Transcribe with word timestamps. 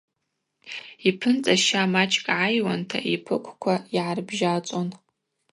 Йпынцӏа 1.07 1.55
ща 1.63 1.81
мачӏкӏ 1.93 2.25
гӏайуанта 2.37 2.97
йпыквква 3.13 3.75
йгӏарбжьачӏвун. 3.95 4.89